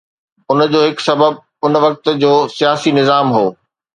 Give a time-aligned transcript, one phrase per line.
[0.53, 1.33] ان جو هڪ سبب
[1.67, 3.45] ان وقت جو سياسي نظام هو.